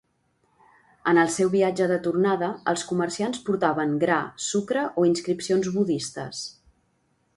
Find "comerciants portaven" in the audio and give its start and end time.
2.93-3.93